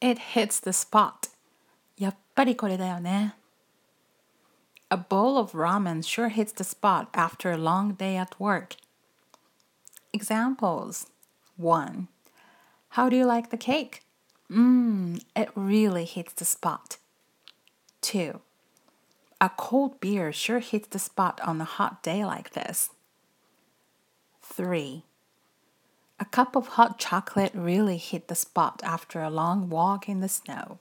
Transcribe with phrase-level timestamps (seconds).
[0.00, 1.30] It hits the spot.
[1.98, 3.34] やっぱりこれだよね。
[4.90, 8.76] A bowl of ramen sure hits the spot after a long day at work.
[10.12, 11.06] Examples
[11.56, 12.08] 1.
[12.90, 14.02] How do you like the cake?
[14.50, 16.98] Mmm, it really hits the spot.
[18.02, 18.40] 2.
[19.40, 22.90] A cold beer sure hits the spot on a hot day like this.
[24.42, 25.04] 3.
[26.21, 30.29] A cup of hot chocolate really hit the spot after a long walk in the
[30.29, 30.77] snow.